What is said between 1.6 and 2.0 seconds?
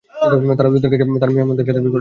দাবি করল।